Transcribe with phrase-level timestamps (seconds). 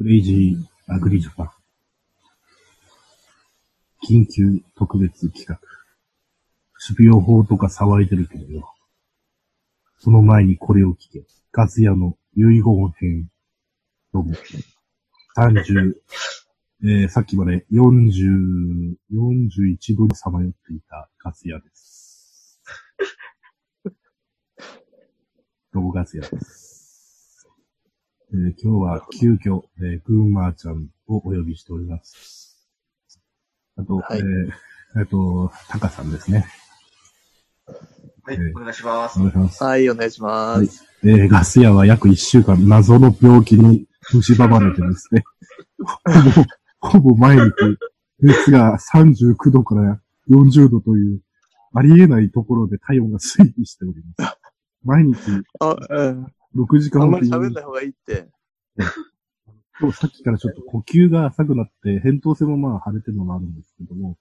[0.00, 1.50] クレイジーアグリジャパン。
[4.08, 5.60] 緊急特別企画。
[6.82, 8.74] 種苗法とか騒いでるけどよ。
[9.98, 11.26] その前にこれを聞け。
[11.52, 12.62] ガス屋の遺言
[12.98, 13.28] 編。
[14.14, 14.32] どうも。
[15.36, 15.94] 30、
[16.82, 22.58] えー、さっきまで40、41度にさまよっていたガス屋です。
[25.74, 26.69] どうもガス屋です。
[28.32, 32.68] えー今日は急遽、えー、グーマーちゃんをお呼びしております。
[33.76, 36.46] あと、はいえー、あと、タカさんですね。
[38.22, 39.24] はいえー、お願いしますお。
[39.24, 39.64] 願いします。
[39.64, 40.86] はい、お願いします。
[41.02, 45.24] えーガス屋は約1週間謎の病気に蝕まれてですね。
[46.80, 47.52] ほぼ、ほぼ毎日、
[48.20, 51.20] 熱が39度から40度という、
[51.74, 54.38] ありえないところで体温が推移しております。
[54.84, 55.18] 毎日
[55.58, 56.32] あ、うん。
[56.56, 58.28] 6時間あんまり喋んない方がいいって。
[59.80, 64.18] 今日さっきからちょっと呼吸が浅くなって、扁桃腺もまあ腫れてるのもあるんですけども、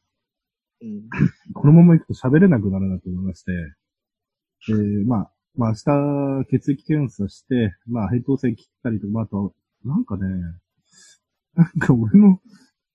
[0.81, 1.09] うん。
[1.53, 3.51] このまま行くと喋れなくなるなと思いまして、
[4.69, 10.23] えー、まあ、まあ明日血液検査して、まあ扁桃腺切ったりとか、まああと、なんかね、
[11.55, 12.39] なんか俺の、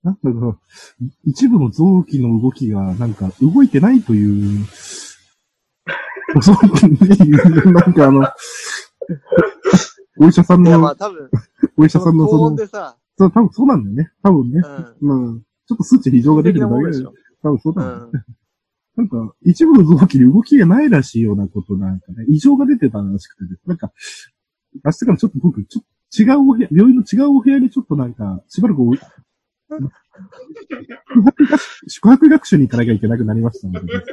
[0.03, 0.59] なんだか、
[1.25, 4.65] 一部の臓器の動きが、なんか動いてないという、
[6.41, 8.27] そういう、なんかあの、
[10.21, 11.31] お医者さんいや、まあの、多分、
[11.77, 14.13] お医者さんの高 その、音でさ、そう、多分そうなんだよね。
[14.23, 14.63] 多分ね。
[15.01, 15.27] うん。
[15.27, 15.41] うん。
[15.41, 17.13] ちょっと数値異常が出てるだけでし、ょ。
[17.43, 18.19] 多分そううだよね。
[18.19, 18.25] ん。
[18.97, 23.93] なんか、一部の臓器に動きがないらしいようなことなんかね、異常が出てたらしくて、なんか、
[24.85, 29.05] 明日からちょっと僕、ちょっと違うお部屋、病院の違うお部屋にちょっとなんか、しばらくお、宿
[31.25, 34.05] 泊学宿泊学習に行かなきゃいけなくなりましたので、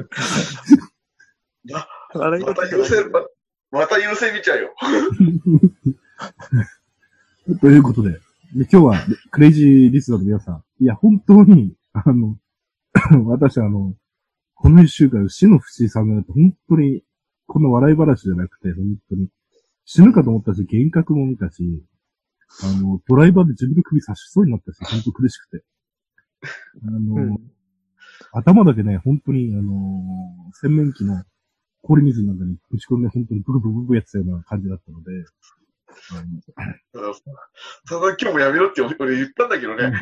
[1.69, 1.86] ま
[2.25, 3.19] た事優勢、ま
[3.72, 4.75] また優勢見ちゃうよ。
[7.61, 8.17] ということで、で
[8.53, 8.97] 今日は、
[9.31, 12.38] クレイジーリスナーの皆さん、いや、本当に、あの、
[13.25, 13.96] 私あの、
[14.56, 17.06] この一週間、死の不思議さんが本当に、
[17.47, 19.29] こんな笑い話じゃなくて、本当に、
[19.85, 21.85] 死ぬかと思ったし、幻覚も見たし、
[22.63, 25.63] あの、ドライバーで自分の首刺しそうになったし、本当苦しくて。
[26.85, 27.38] あの、うん。
[28.34, 29.72] 頭だけね、本当に、あの
[30.53, 31.23] 洗面器の
[31.84, 35.12] 氷水の中に打ち込んで、本当にブクブクブクやってたような感じだったので、
[37.88, 39.94] ただ今日もやめろって 俺言ったんだけどね。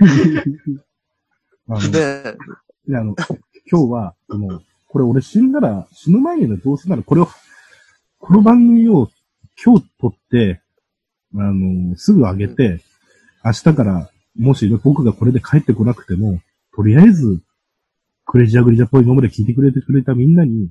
[1.68, 2.38] あの、で、
[2.88, 3.16] で、あの、
[3.72, 7.29] 今日は、その、これ俺死んだら、死ぬ前にどうせなら、これを、
[8.18, 9.09] この番組を
[9.63, 10.62] 今日撮って、
[11.35, 12.81] あの、すぐ上げて、
[13.44, 16.41] 明日から、もし僕がこれで帰ってこなくても、
[16.75, 17.41] とりあえず、
[18.25, 20.69] クレイジーアグリジャポン今まで聞いてくれてくれたみんなに、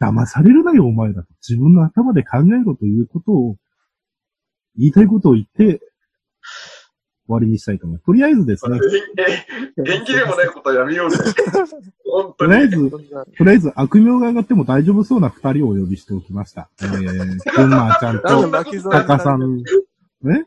[0.00, 1.28] 騙されるなよ、お前らと。
[1.48, 3.56] 自分の頭で考えろということを、
[4.76, 5.80] 言いたいことを言って、
[7.26, 8.06] 終わりにしたいと思います。
[8.06, 8.78] とりあえずですね、
[9.86, 11.18] 縁起でもないことはやめようぜ。
[12.10, 12.52] 本当に。
[12.52, 12.98] とりあえず、と
[13.44, 16.70] りあえず悪名が上がっても大丈夫そうな二人をお呼びしておきました。
[16.80, 19.58] えー、くんまーちゃんと、泣きそうたかさん。
[20.22, 20.46] ね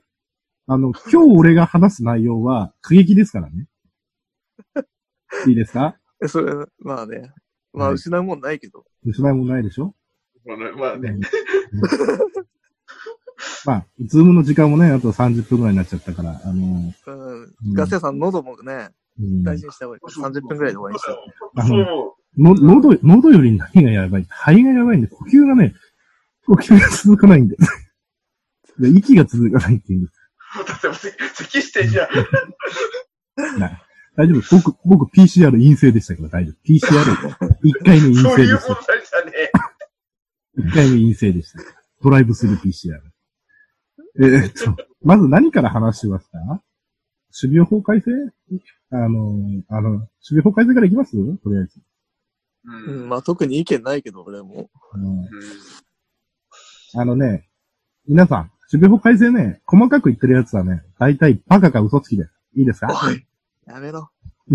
[0.68, 3.68] あの、今日俺が話す内容は過激ですからね。
[5.48, 5.98] いいですか？
[6.24, 7.32] えそれ、まあね。
[7.74, 8.86] まあ、はい失うもんないけど。
[9.06, 9.94] 失いもないでしょ？
[10.46, 11.18] まあねまあね。
[13.66, 17.74] まあ、ズームの時間もね、あと30分くらいになっちゃったから、あの、うん。
[17.74, 18.90] ガセさん、喉もね、
[19.20, 20.04] うん、大事にした方がいい。
[20.20, 21.14] 30分くらいで終わりにした。
[21.62, 24.26] あの喉、喉より何がやばい？
[24.30, 25.76] 肺がやばいんで、呼吸がね、
[26.46, 27.56] 呼吸が続かないんで。
[28.80, 30.10] で息が続かないっていう。
[30.84, 33.60] だって咳してんじゃん。
[33.60, 33.82] な
[34.18, 34.58] 大丈夫？
[34.58, 36.56] 僕、僕 PCR 陰性でしたから大丈夫。
[36.66, 36.80] PCR、
[37.64, 38.74] 1回目陰そういう性でした。
[38.74, 39.32] 問題じゃね
[40.58, 40.62] え。
[40.62, 41.60] 1回目陰性でした。
[42.04, 43.00] ドライブスルー PCR。
[44.20, 46.38] えーっと、まず何から話しますか？
[46.40, 46.62] 守
[47.44, 48.12] 備予報改正？
[48.92, 49.40] あの、
[49.70, 51.12] あの、守備予報改正からいきます？
[51.12, 51.80] とりあえず。
[52.66, 54.70] ううん、まあ特に意見ないけど、俺も。
[54.94, 55.24] あの
[56.96, 57.48] あのね、
[58.08, 62.32] 皆さん、守備予報改正ね、細かく言ってるやつはね、大体バカか嘘つきです。
[62.58, 62.88] いいですか？
[63.08, 63.26] おい、
[63.68, 64.10] やめろ。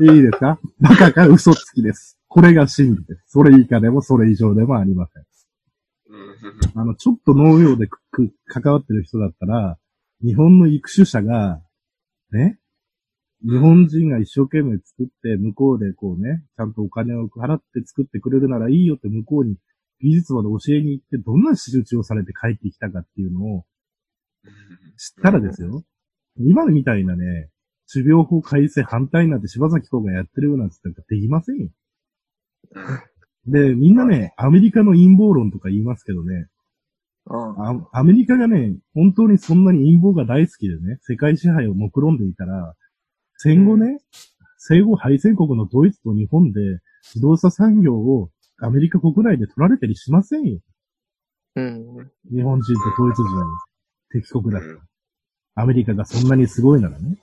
[0.00, 0.58] いいですか？
[0.80, 2.18] バカか嘘つきです。
[2.28, 3.24] これが真理です。
[3.28, 5.22] それ以下でもそれ以上でもありません。
[5.22, 9.78] うんあの、ちょっと農業でくく関わってる人だったら、
[10.22, 11.62] 日本の育種者が、
[12.30, 12.58] ね、
[13.42, 19.56] 日本人が一生懸命作って、向こうでこうね、ちゃんとお金を払って作ってくれるならいいよって向こうに
[20.00, 23.64] 技術まで教えに行って、どんな仕打ちをされて帰ってきたかっていうのを
[24.96, 25.82] 知ったらですよ、
[26.38, 27.50] 今みたいなね、
[27.90, 31.68] 種苗法改正反対なんて柴崎公がやってるようなんて言ったらできませんよ。
[33.46, 36.46] で、みんなね、アメリカの陰謀論とか言いますけどね、
[37.26, 37.62] うん。
[37.62, 42.74] あアメリカがね、本当にそんなに陰謀が大好きでね、世界支配を目論んでいたら、
[43.36, 43.98] 戦後ね、
[44.58, 46.60] 戦後敗戦国のドイツと日本で
[47.14, 48.30] 自動車産業を
[48.62, 50.58] アメリカ国内で取られたりしませんよ。
[51.56, 52.10] うん。
[52.32, 54.80] 日本人とドイツ人に敵国だからうん。
[55.54, 57.16] アメリカがそんなにすごいならね。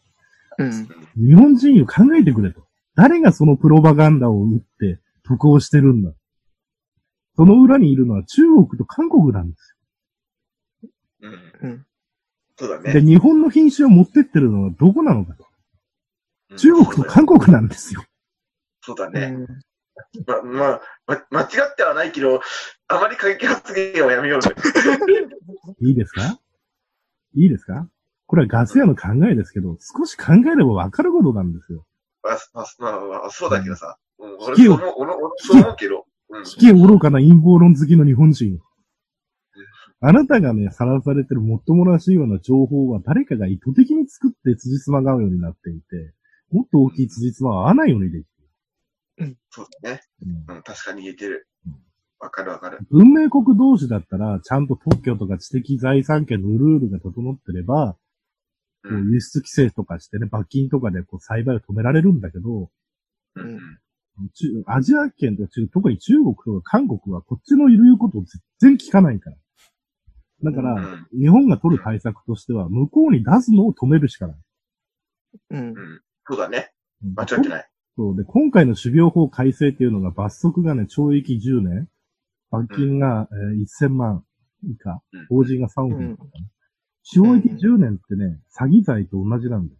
[0.57, 0.88] うん。
[1.28, 2.66] 日本人を考えてくれと。
[2.95, 6.12] 誰がそのプロパガンダを打って得をしてるんだ。
[7.36, 9.75] その裏にいるのは中国と韓国なんです
[11.22, 11.33] うん。
[11.62, 11.72] うん。
[11.72, 11.78] よ。
[11.78, 11.83] で、
[12.57, 13.01] そうだね。
[13.01, 15.44] 日本の品種を持ってってるのはどこなのかと。
[15.44, 15.51] うん
[16.57, 18.04] 中国と韓国なんですよ。
[18.81, 19.38] そうだね。
[19.38, 19.48] うん。
[20.25, 22.42] ま、まあ、ま、間違ってはないけど、
[22.89, 24.54] あまり過激発言はやめようね。
[25.80, 26.38] いいですか？
[27.36, 27.88] いいですか？
[28.31, 31.86] これはガス屋の考えですけど、少し考えればわかることなんですよ。
[32.24, 33.98] まあ、まあ、まあまあ、そうだけどさ。
[34.19, 36.06] うん、俺そう思う、俺俺そう思うけど。
[36.30, 36.39] うん。
[36.39, 38.60] 引き愚かな陰謀論好きの日本人。
[40.00, 46.13] あなたがね、さらされてるもっともらしいような情報は誰かが意図的に作って辻褄が合うようになっていて、
[46.54, 50.01] もっと大きい辻褄は合わないようにできてそうだね。
[50.22, 50.27] る。
[50.48, 51.50] うんうん、確かに言えてる。
[52.18, 52.80] わかるわかる。
[52.92, 57.98] 文明国同士だったら、ちゃんと特許とか知的財産権のルールが整ってれば、
[58.83, 58.94] こう。
[58.95, 62.69] うん輸出規制とかしてね、罰金とかでこう栽培を止められるんだけど、
[63.36, 63.60] うん。
[64.33, 68.24] 中アジア圏とか中、特に中国とか韓国はこっちの言うことを
[68.60, 69.38] 全然聞かないから。
[70.44, 74.38] だから、うん日本が取る対策としては、向こうに出すのを止めるしかない。
[75.51, 75.72] うんう。
[75.72, 75.75] ん。
[76.27, 76.72] そうだね。
[77.04, 77.69] うん間違ってない。
[77.95, 81.89] そうで、今回の種苗法改正っていうのが罰則がね、懲役10年、
[82.50, 84.24] 罰金が、えー1000万
[84.63, 86.48] 以下うん、法人が3億円とかね。
[87.03, 89.80] 懲役10年ってね、詐欺罪と同じなんだよ。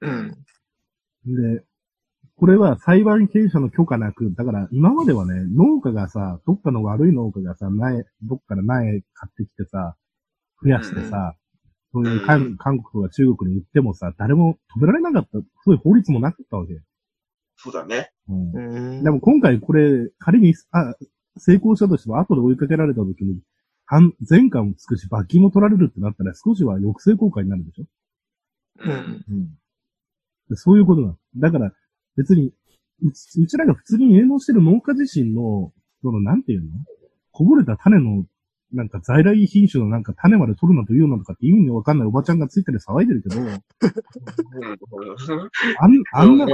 [0.00, 0.30] うん。
[1.26, 1.64] で、
[2.36, 9.96] これは裁判権者の許可なく、だから今まではね、農家がさ、どっかの悪い農家がさ、苗、どっから苗買ってきてさ、
[10.62, 11.36] 増やしてさ、
[11.92, 15.30] そういう韓韓国とか中国に売ってもさ、誰も止められなかった、
[15.64, 16.80] そういう法律もなかったわけ。
[17.56, 18.10] そうだね。
[18.28, 19.04] うんうん。
[19.04, 20.94] でも今回これ、仮に、あ、
[21.36, 23.40] 成功したとしても後で追いかけられた時に、
[23.86, 27.84] 反、前科もつくし、罰金も取られるってなったら少しは抑制効果になるでしょ？
[28.84, 28.88] う。
[28.88, 29.24] ん。
[29.28, 29.48] うん。
[30.50, 31.16] でそういうことなの。
[31.36, 31.72] だから、
[32.16, 32.52] 別に、
[33.02, 35.72] うちうちらが普通に営農してる農家自身の、
[36.02, 36.68] その、なんていうの？
[37.32, 38.24] こぼれた種の、
[38.72, 43.40] なんか在来品種のなんか種まで取るなというのとかって意味のわかんないおばちゃんがついてる騒いでるけど、
[45.80, 46.46] あん、あんな、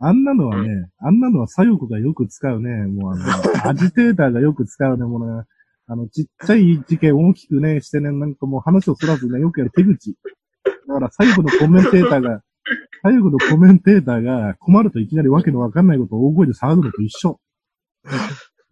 [0.00, 5.44] あんなのはね、あんなのは左翼がよく使うね、もうあの、アジテーターがよく使うね、もうね、
[5.90, 10.14] あの、ちっちゃい事件大きくね、してね、なんかもう話をそらずね、よくやる手口。
[10.86, 12.42] だから左翼のコメンテーターが、
[13.02, 17.40] 左翼のコメンテーターが困るといきなりわけのわかんないことを大声で騒ぐのと一緒。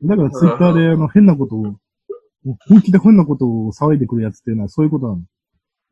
[0.02, 1.76] だからツイッターであの変なことを、
[2.68, 5.22] 本気で変なことを騒いでくるやつっていうのはそういうことなの。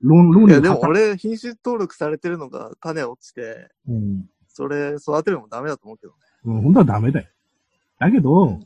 [0.03, 4.27] 論、論いや、でも破俺、品種登録されてるのが種落ちて、うん。
[4.49, 6.19] それ育てるのもダメだと思うけどね。
[6.45, 7.29] うん、本当はダメだよ。
[7.99, 8.61] だけど、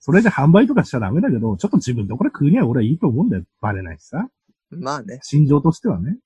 [0.00, 3.44] それで販売とかしちゃダメだけど、ちょっと自分でこれ食うには俺はいいと思うんだよ。
[3.60, 4.28] バレないしさ。
[4.70, 5.20] まあね。
[5.22, 6.18] 心情としてはね。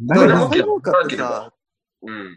[0.00, 1.52] だけど野、菜農家ってさ、
[2.02, 2.36] うん。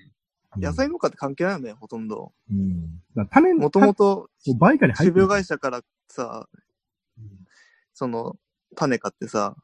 [0.62, 2.34] 野菜農家って関係ないよね、ほとんど。
[2.50, 3.02] うん。
[3.16, 4.30] だ種もともと、
[4.60, 5.28] 売価に入ってる種苗。
[5.28, 6.48] 会社からさ、
[7.94, 8.36] その、
[8.76, 9.56] 種買ってさ、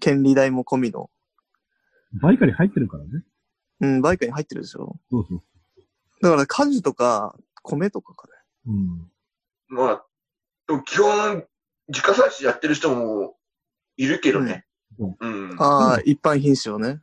[0.00, 1.10] 権利代も込みの、
[2.22, 3.10] 売価に入ってるからね。
[3.80, 4.96] うん、売価に入ってるでしょ。
[5.10, 5.42] そうそう。
[6.22, 8.34] だから果樹とか、米とかかね。
[8.66, 9.10] うん。
[9.68, 10.04] まあ、
[10.66, 11.44] でも基本、
[11.88, 13.36] 自家採取やってる人も
[13.96, 14.64] いるけどね。
[14.98, 15.56] うん。
[15.58, 17.00] ああ、一般品種をね。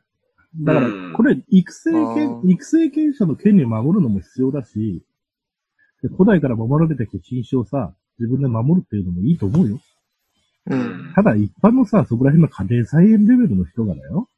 [0.60, 5.02] だからうん、これ、育成あ権、ー育成権者の権利を守るのも必要だし、
[6.02, 9.80] で古代から守られてきた品種をさ、自分で守るっていうのもいいと思うよ。
[10.66, 10.74] う。
[10.74, 14.28] うんただ、一般のさ、そこら辺の家庭菜園レベルの人がだよ。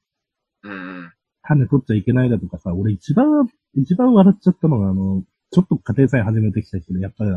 [0.62, 1.12] うん。
[1.42, 5.22] 種取っちゃいけないだとかさ、俺一番、一番笑っちゃったのが、あの、
[5.54, 7.30] ちょっと家庭菜園始めてきた人で、やっぱり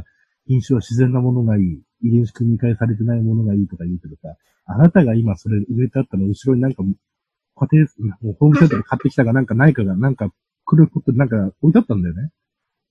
[0.47, 7.85] 品種は自然なものがいい、遺伝子組み換えされてないものがいいとか言うけどさ、あなたが今それ植えてあったの後ろになんか、家庭、
[8.21, 10.31] もうホームセンターで買ってきたかなんかないかが、なんか、
[10.65, 12.31] くるポってなんか置いてあったんだよね。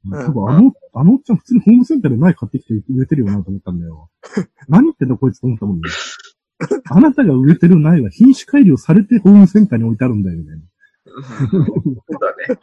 [0.09, 4.11] ん多分あの、あのおっちゃん普通にホームセンターで苗買ってきて植えてるよなと思ったんだよ。
[4.69, 5.91] 何言ってんだこいつと思ったもんね。
[6.89, 10.45] あなたが植えてる苗は品種改良されてホームセンターに置いてあるんだよね。
[11.51, 11.65] そう
[12.21, 12.61] だね。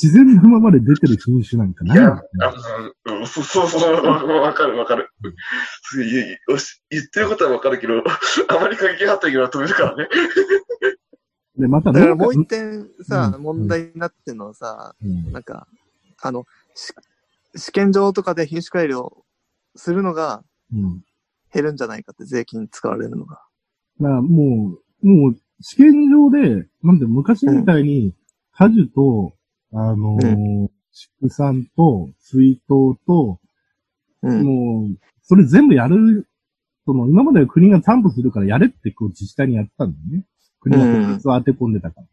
[0.00, 2.10] 自然なままで出てる品種なんかないいや。
[2.12, 2.54] あ
[3.06, 5.10] うん、そうそうそう、わかるわかる。
[6.90, 7.94] 言ってることはわかるけど、
[8.48, 10.08] あまり過激発言は止めるからね。
[11.58, 15.66] で、まただからもう一点さ、うん問題になってるのはさ、うんなんか、
[16.22, 16.92] あの、し
[17.56, 19.24] 試験場とかで品種改良
[19.74, 21.02] するのが、うん。
[21.52, 23.40] 減るんじゃないかって税金使われるのが。
[23.98, 28.14] まあ、もう、もう、試験場で、なんで昔みたいに、
[28.52, 29.32] 果樹と、
[29.72, 32.68] あのー畜産と、水筒
[33.06, 33.38] と、
[34.22, 34.42] うん。
[34.44, 36.26] もう、それ全部やる、
[36.84, 40.24] その、今までは国が担保するからやれってこう自治体にやってたんだよね。
[40.60, 42.06] 国が直接当て込んでたから。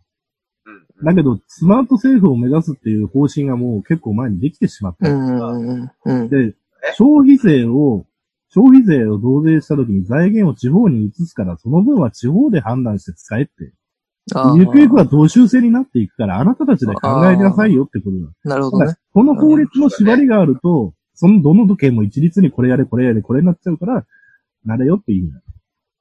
[0.99, 1.05] うん。
[1.05, 5.09] だけど、スマート政府を目指すっていう方針がもう結構前にできてしまった。
[5.09, 6.29] うんうんうんうん。
[6.29, 6.53] で、
[6.95, 8.05] 消費税を、
[8.49, 13.73] 消費税を増税した時に財源を地方に移すから、その分は地方で判断して使えって。
[14.57, 18.55] ゆくゆくは同州制になっていくから、あなたたちで考えなさいよってことだ。
[18.55, 18.95] なるほどね。
[19.13, 24.05] この法律の縛りがあると、そのどの時計も一律にこれやれ、これやれ、これになっちゃうから、
[24.65, 25.41] なれよって意味だ。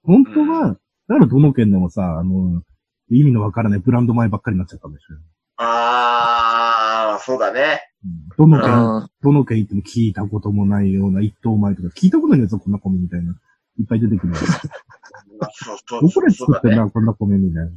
[0.02, 0.78] 本当は、
[1.08, 2.62] だからどの県でもさ、あの、
[3.10, 5.14] 意味のわからないブランド米ばっかりになっちゃったんでしょ。
[5.58, 7.80] あー、そうだね。
[8.04, 13.34] うんどの県、うんどの県行っても聞いたこともないような一等米とか、聞いたことないやつこんな米みたいな。
[13.78, 14.34] いっぱい出てくる。
[16.00, 16.30] どこで。
[16.30, 17.70] 作ってんだ、こんな米みたいな。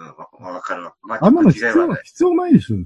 [0.00, 0.94] うん、わわかるわ。
[1.02, 2.00] まあんなの必要はない。
[2.04, 2.76] 必要ないでしょ。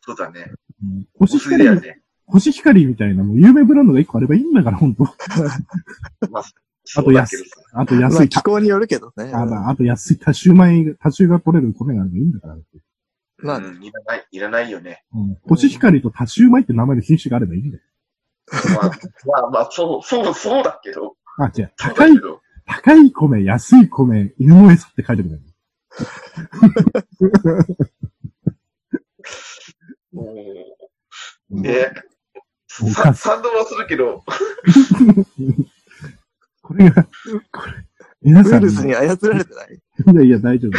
[0.00, 0.52] そうだね。
[0.82, 2.02] うんコシお水だよヒカリ、ね。
[2.26, 5.04] コシヒカリみたいな、もう有名ブランドが一個あればいいんだから、ほんと。
[6.30, 6.44] まあ、あ
[6.84, 7.60] そと安うだけどさ。
[7.72, 9.30] あとまあ安いた、気候によるけどね。
[9.32, 12.56] あまああと安い多種米、多種が取れる米があればいいんだから。
[13.38, 15.04] まあうん、いらない、いらないよね。
[15.14, 15.36] うん。
[15.48, 17.82] コシヒカリと多種米って名前の品種があればいいんだよ。
[18.50, 18.90] まあ、
[19.42, 21.16] まあ、まあ、そう、そう、そうだけど。
[21.38, 21.72] あ、違う。
[21.76, 22.12] 高い。
[22.66, 25.40] 高い米、安い米、犬の餌って書いてくれる。
[25.40, 25.45] も
[30.12, 31.92] うんう、え、
[32.68, 34.24] さ賛同はするけど、
[36.62, 37.04] これが、
[37.52, 37.72] これ、
[38.22, 39.80] 皆さん、ウイルスに操られてない？
[40.12, 40.72] いやいや、大丈夫。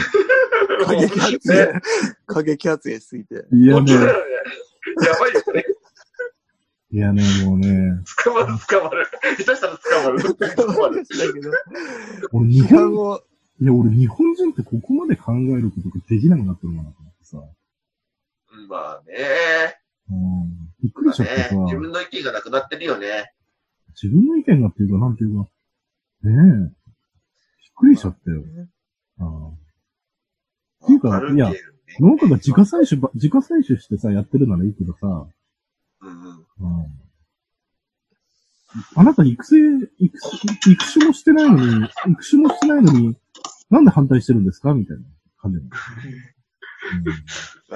[0.86, 1.81] 過激発ね言、
[2.25, 3.45] 過激発言しすぎて。
[3.53, 3.93] いやね。
[3.93, 4.01] や
[5.19, 5.65] ばいよね。
[6.89, 9.05] いやね、もうね、捕まる、捕まる。
[9.38, 10.24] 下手したら捕まる。
[10.55, 11.03] 捕まる。
[11.03, 11.51] だけど、
[12.31, 13.21] 俺日本、を、
[13.59, 17.37] いや、俺日本人ってここまで考えることができなくなってるのかなと思ってさ。
[18.69, 19.75] まあね。
[20.09, 20.49] うん。
[20.83, 21.61] びっくりまあしちゃってさ、ね。
[21.63, 23.31] 自分の意見がなくなってるよね。
[24.01, 25.49] 自分の意見がっていうか、なんていうか、
[26.23, 26.69] ねえ、びっ
[27.75, 28.43] くりしちゃったよ。
[29.19, 29.47] ああ
[30.83, 31.51] っていうかいや
[31.99, 35.27] 農家が自家採取ば、自家採取してさ、やってるならいいけどさ、
[36.01, 36.37] うんうん。
[36.37, 37.07] うん。
[38.95, 39.55] あなた育成、
[39.97, 43.17] 育種、育種もしてないのに、育種もしてないのに、
[43.69, 44.74] なんで反対してるんですか？
[44.74, 45.03] みたいな
[45.41, 45.69] 感じなの。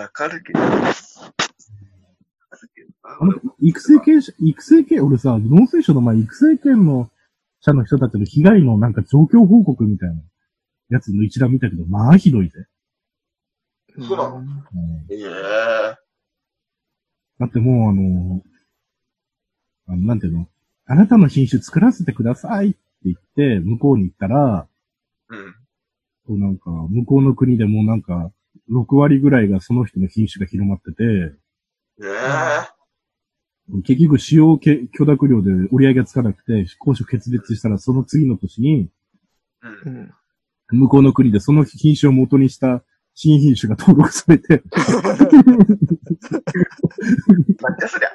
[0.02, 0.60] わかるけど。
[0.60, 7.10] わかるけどあの、育成系者、育成系、俺さ、農水省の前、育成系の
[7.60, 10.22] 者の人たちの被害のなんか状況報告みたいな
[10.90, 12.66] やつの一覧見たけど、まあひどいぜ。
[14.00, 14.46] そうなのうん
[15.10, 15.22] ええ
[17.40, 18.42] だってもうあの、
[19.88, 20.48] あの、なんていうの？
[20.86, 24.68] あなたの品種作らせてくださいって言って、向こうに行ったら、
[25.30, 25.56] うん。
[26.28, 28.32] こうなんか、向こうの国でもうなんか、
[28.70, 31.04] 6割ぐらいがその人の品種が広まってて、
[32.04, 32.82] ええ
[33.86, 38.90] 結局使用け許諾料で売り上げがつかなくて、交渉決裂したらその次の年に、
[39.62, 39.98] うん
[40.72, 40.76] う。
[40.76, 40.80] ん。
[40.80, 44.62] 向こうの国でその品種を元にした新品種が登録されて、なん
[47.80, 48.10] じゃそりゃ。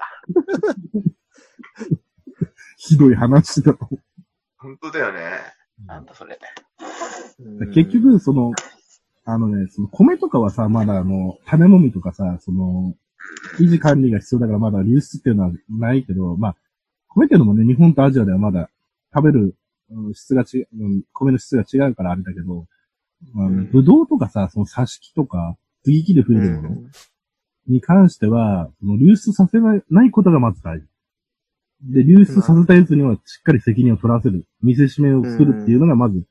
[2.77, 3.89] ひどい話だと。
[4.59, 5.21] 本当だよね。
[5.87, 6.39] なんだそれ。
[7.75, 8.53] 結局、その、
[9.25, 12.95] あのね、その米とかはさ、まだあの、種もみとかさ、その、
[13.59, 16.57] 維持管理が必要だからまだ流出っていうのはないけど、まあ、
[17.09, 18.71] 米っていうのもね、日本とアジアではまだ
[19.15, 19.57] 食べる
[19.91, 22.67] うん質がち、うん米の質が違うからあれだけど、
[23.35, 26.77] あのうんぶどうとかさ、その挿し木とか、接ぎ木で増えるもの
[27.69, 30.87] に関しては、その流出させないないことがまず大事。
[31.83, 34.47] で、流出させたやつにはしっかり責任を取らせる。
[34.63, 36.25] 見せしめを作るっていうのがまず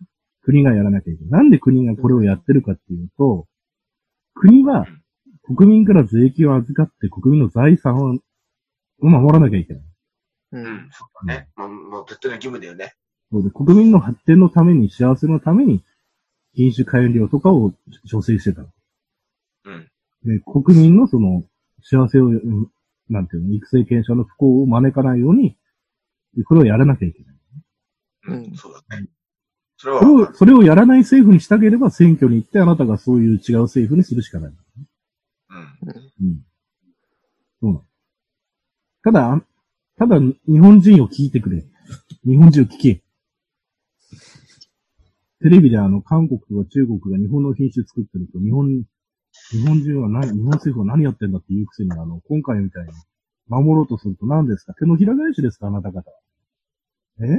[0.45, 1.31] 国がやらなきゃいけない。
[1.31, 3.47] なんで国がこれをやってるかっていうと、
[4.35, 4.85] 国は
[5.45, 8.19] 国民から税金を預かって国民の財産を
[8.99, 9.83] 守らなきゃいけない。
[9.83, 10.57] う。
[10.57, 11.49] うんん、そうだね。
[11.55, 12.93] もう、もう絶対の義務だよね。
[13.31, 15.83] そうで国民の発展のために、幸せのために、
[16.53, 17.73] 品種改良とかを
[18.05, 18.61] 助成してた。
[18.61, 18.65] う
[19.71, 19.89] ん。
[20.23, 21.43] で、国民のその、
[21.81, 22.71] 幸せを、うん
[23.07, 25.57] なんていうの、育成検証の不幸を招かないように、
[26.47, 27.35] これをやらなきゃいけない。
[28.27, 29.07] うん、うんそうだね。
[29.77, 34.53] それはそれをそれをやらない政府にしたければ、選挙に行ってあなたがそういう違う政府にするしかない。
[35.49, 35.57] うん。
[36.21, 36.45] うん。
[37.61, 37.83] そうなの。
[39.03, 39.41] ただ、
[39.97, 41.63] ただ、日本人を聞いてくれ。
[42.25, 43.01] 日本人を聞け。
[45.41, 48.83] テレビであの、韓国とか中国が日本の品種作ってると、日本、
[49.51, 52.91] 日本人は何、日本政府は何やってんだって言うくせに、あの、今回みたいに、
[53.47, 54.73] 守ろうとすると何ですか？
[54.73, 55.67] 手のひら返しですか？
[55.67, 56.09] あなた方。
[57.21, 57.37] え？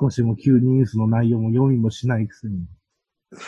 [0.00, 2.66] 少しも旧ニュースの内容も読みもしないくせに。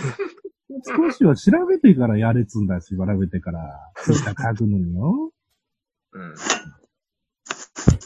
[0.97, 3.93] 少しは調べてからやれっつんだよ、調べてから。
[4.03, 5.33] 下書くのによ。
[6.13, 6.35] うん。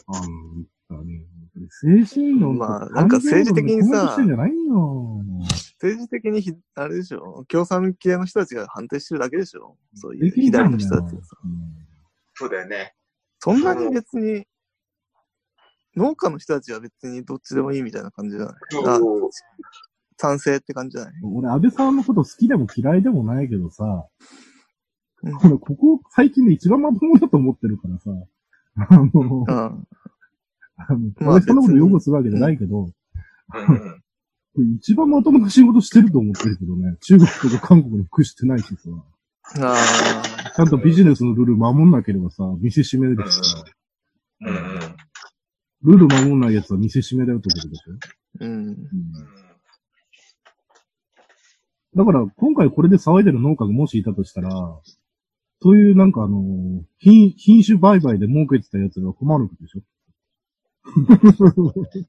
[0.07, 1.27] あんたね、
[1.69, 4.17] 精神論とまあなんか政治的にさ。
[5.81, 7.45] 政治的にひ、あれでしょ？
[7.49, 9.77] 共産系の人たちが反対してるだけでしょ？
[9.95, 11.37] そういう左の人たちがさ。
[11.45, 11.75] うん
[12.37, 12.95] そうだよね。
[13.39, 14.45] そんなに別に、
[15.97, 18.55] 農家の人たちは別にどっちでもいいみたいな感じじゃない？
[20.17, 21.15] 賛成って感じじゃない？
[21.23, 24.07] 俺、安倍さんのこと好きでも嫌いでもないけどさ、
[25.23, 28.11] うん俺、ここ最近で一番まともだと思ってるからさ、
[28.89, 29.51] あの、うん。
[29.51, 32.91] あの、まあ俺そんなこと擁護するわけじゃないけど、うん
[34.57, 34.75] うん。
[34.77, 38.91] 一番まともな仕事してると思ってるけどね、中国とか韓国に屈してないしさ、
[39.61, 39.77] あ
[40.55, 43.65] ちゃんとビジネスのルール守んなければさ、店閉めるしさ、
[44.43, 44.94] うんうん。
[45.85, 48.45] ルール守んないやつは店閉めだよってことでしょ、あ。
[48.45, 48.69] うん。
[48.69, 48.79] うん
[51.97, 54.51] だから、今回これで騒いでる農家がもしいたとしたら、
[55.63, 59.81] そういうなんかあの、品、品種売買で儲けてたやつが困るでしょ？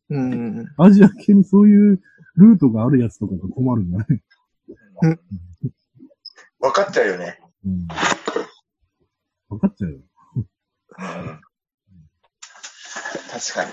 [0.10, 0.66] うん。
[0.78, 2.02] アジア系にそういう
[2.36, 4.08] ルートがあるやつとかが困るんじゃない？
[6.60, 7.40] 分かっちゃうよね。
[7.64, 7.88] うん。
[9.50, 10.00] わかっちゃうよ。
[13.16, 13.30] うん。
[13.30, 13.72] 確かに。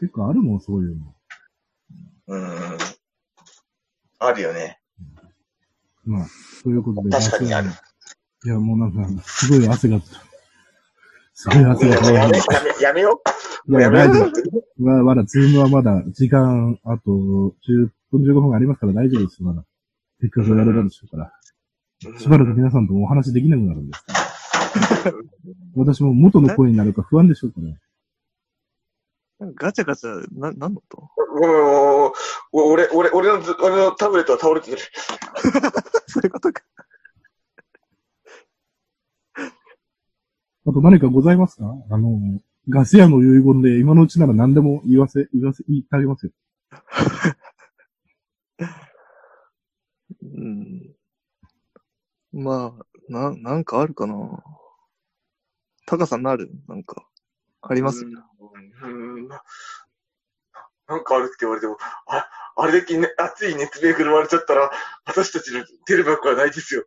[0.00, 1.14] 結構あるもん、そういうの。
[2.28, 2.78] うん。
[4.18, 4.80] あるよね。
[6.04, 6.26] まあ、
[6.62, 7.10] ということで。
[7.10, 7.70] 確かにある
[8.44, 10.00] いや、もうなんか、すごい汗が、
[11.32, 13.22] すごい汗がやめ、いやめ、やめよ
[13.68, 13.72] う。
[13.74, 14.32] や、やめよ大丈う。
[14.78, 15.04] 夫。
[15.04, 17.10] まだ、ズームはまだ、時間、あと、
[17.66, 19.64] 10分、15分ありますから大丈夫です、まだ。
[20.20, 21.32] せっかくやれたでしょうから。
[22.18, 24.04] しばらく皆さんともお話できなくなるんです。
[25.76, 27.66] 私も元の声になるか不安でしょうから。
[29.46, 32.12] なんかガチャガチャ、な、なんのともう、
[32.52, 34.78] 俺、俺、俺のず、俺のタブレットは倒れてる。
[36.06, 36.62] そういうことか。
[40.66, 41.64] あと何かございますか？
[41.90, 46.32] あの、ガス屋の遺言で今のうちなら何でも言わせ、言わせ、言ってあげますよ。
[50.22, 50.94] うん。
[52.32, 54.42] まあ、な、なんかあるかな。
[55.86, 56.50] タカさんなる？
[56.68, 57.06] なんか、
[57.62, 58.04] あります？
[58.04, 58.12] うん
[58.82, 58.86] う
[59.20, 59.42] んな
[60.86, 64.70] なんかあるって言われても、あ、あれだけ、ね、熱い熱弁振るわれちゃったら、
[65.06, 66.84] 私たちの出る幕はないですよ。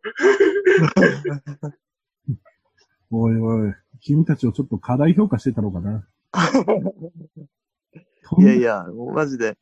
[3.10, 6.06] おいおい、君たちをちょっと過大評価してたのかな？
[8.38, 9.58] いやいや、もうマジで、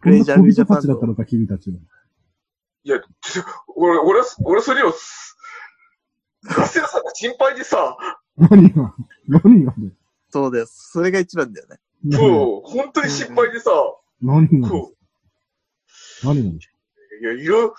[0.00, 1.78] クレイジャービージャパンとたちだったのか、君たちは。
[2.82, 3.44] いや、ちょ
[3.76, 4.92] 俺、俺は、俺それを、
[6.42, 7.96] ガス屋さんが心配でさ、
[8.38, 8.94] 何が、
[9.26, 9.90] 何がね。
[10.30, 10.90] そうです。
[10.92, 11.78] それが一番だよね。
[12.12, 13.70] そう、本当に心配でさ、
[14.22, 14.92] 何が、そ
[16.24, 17.74] 何が、う、いや、いろ、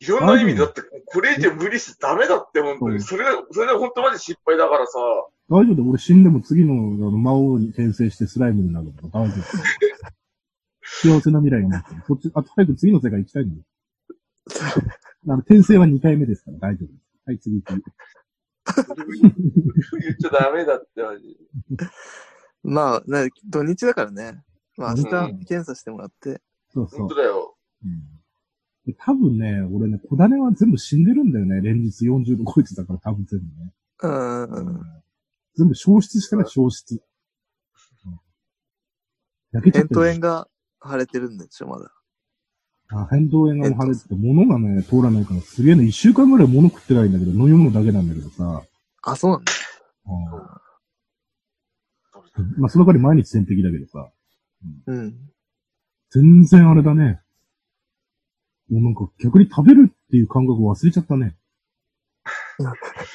[0.00, 3.02] いろんな意味でだって、これ以上無理してダメだって、本当うんに。
[3.02, 4.98] それが、それが本当マジ心配だからさ、
[5.50, 5.90] 大丈夫だよ。
[5.90, 6.74] 俺死んでも次の
[7.08, 9.42] あの魔王に転生してスライムになるから大丈夫。
[10.82, 12.02] 幸せな未来になってる。
[12.06, 13.62] そっち、あと早く次の世界行きたいのよ。
[15.28, 17.00] あの、転生は2回目ですから大丈夫です。
[17.26, 17.82] はい、次行く。
[18.84, 21.36] 言っちゃダメだって、マジ。
[22.62, 24.42] まあ、な土日だからね。
[24.76, 26.40] まあ明うん日検査してもらって。
[26.72, 27.14] そうそう本当。
[27.16, 27.56] だよ。
[27.84, 28.02] うん
[28.86, 31.60] で多分ね、俺ね、小種は全部死んでるんだよね。
[31.60, 33.72] 連日40度超えてたから多分全部ね。
[34.02, 34.80] うん。
[35.54, 36.94] 全部消失してない、消失。
[36.94, 38.20] うん
[39.52, 40.00] 焼けちゃってる。
[40.00, 40.48] 扁桃炎が
[40.82, 41.92] 腫れてるんでしょ、まだ。
[42.92, 48.62] あ、扁桃炎が腫れてて、物がね、通らないから、すげえね、一週間ぐらい物食ってないんだけど、飲み物だけなんだけどさ。
[49.02, 49.52] あ、そうなんだ。
[50.06, 50.60] うん
[52.58, 54.10] まあ、その代わり毎日点滴だけどさ。
[54.86, 55.14] うん。
[56.10, 57.20] 全然あれだね。
[58.70, 61.36] もうなんか逆に食べるっていう感覚を忘れちゃったね。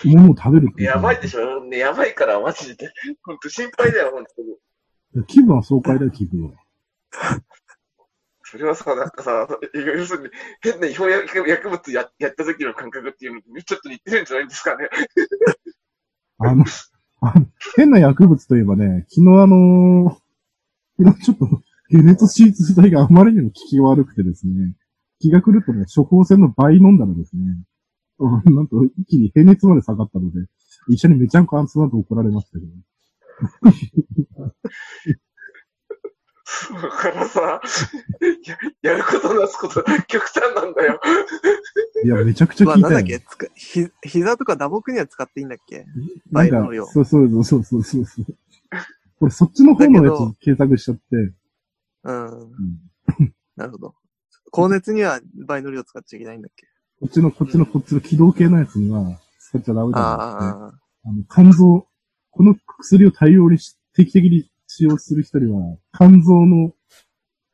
[0.03, 0.87] 物を食べるっていう。
[0.87, 2.91] やばいでしょね、やばいから、マジで。
[3.23, 5.21] 本当心配だよ、本当に。
[5.21, 6.53] ょ気分は爽快だよ、気分は。
[8.43, 10.29] それはさ、なんかさ、要するに、
[10.61, 14.89] 変な違法薬薬物ややった時の感覚っていうのにちょっと似てるんじゃないですかね。
[16.39, 16.65] あの、
[17.21, 17.45] あの
[17.75, 20.25] 変な薬物といえばね、昨日あのー
[20.97, 21.47] 昨日ちょっと、
[21.91, 24.75] 解熱シーツ剤があまりにも効き悪くてですね、
[25.19, 27.43] 気が狂ってね、処方箋の倍飲んだらですね、
[28.45, 30.47] なんと一気に平熱まで下がったので、
[30.89, 32.71] 一緒にめちゃんこ安なと怒られましたけど。
[36.81, 37.61] だからさ、
[38.81, 40.99] ややることなすこと、極端なんだよ。
[42.03, 42.95] いや、めちゃくちゃまあ、効いたよ。
[42.95, 43.19] なんだっけ？
[43.19, 45.79] つかひ、膝とか打撲には使っていいんだっけ？
[45.79, 45.87] なんか
[46.31, 48.25] 倍の量、そうそうそうそうそうそう。
[49.21, 51.01] 俺そっちの方のやつ検索しちゃって、
[52.03, 52.27] うん。
[52.27, 52.45] う
[53.23, 53.95] んなるほど。
[54.51, 56.67] 高熱には倍の量使っちゃいけないんだっけ？
[57.01, 60.45] こっちの、こっちの、こっちの起動系のやつには使っちゃダメだなって。
[60.45, 60.73] ああ、
[61.05, 61.87] あの、肝臓、
[62.31, 66.73] この薬を大量にし定期的に使用する人には、肝臓の、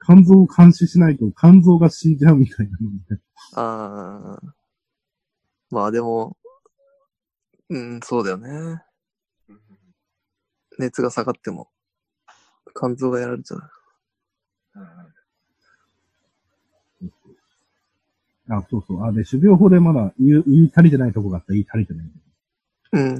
[0.03, 3.21] 肝臓を監視しないと肝臓が死んじゃうみたいなので、
[3.55, 4.55] ああ。
[5.69, 6.35] まあでも、
[7.69, 8.49] うん、そうだよね。
[9.49, 9.59] うん
[10.79, 11.69] 熱が下がっても、
[12.75, 13.61] 肝臓がやられちゃう。
[14.75, 15.21] うん
[18.49, 19.03] あ、そうそう。
[19.05, 22.11] あ、で、種苗法でまだ言う、言い足りてないとこがあったら言い足りてない。
[22.93, 23.17] うん。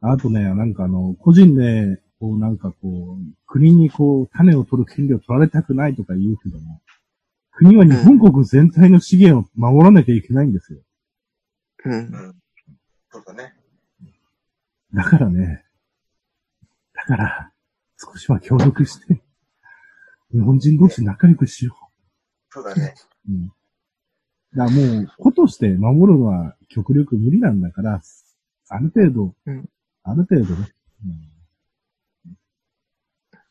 [0.00, 6.82] あとね、なんかあの、個人で、こうなんかこう、国にこう、種を取る権利を取られたくないとか言うけども、
[7.52, 10.80] 国は日本国全体の資源を守らなきゃいけないんですよ。
[11.86, 11.92] うん。
[11.92, 12.34] うん
[13.12, 13.54] そうだね。
[14.94, 15.64] だからね、
[16.94, 17.52] だから、
[17.96, 19.20] 少しは協力して、
[20.32, 21.74] 日本人同士仲良くしよ
[22.50, 22.94] そうだね。
[23.28, 23.32] う。
[23.32, 23.48] うん。
[23.48, 23.54] だか
[24.54, 28.00] らもう、子として守るのは極力無理なんだから、
[28.68, 29.68] ある程度、うん
[30.02, 30.68] ある程度ね、
[31.04, 31.39] うん